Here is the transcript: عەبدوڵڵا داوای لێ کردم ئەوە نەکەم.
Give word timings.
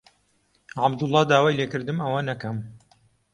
عەبدوڵڵا 0.81 1.21
داوای 1.31 1.57
لێ 1.59 1.65
کردم 1.73 1.97
ئەوە 2.05 2.21
نەکەم. 2.29 2.57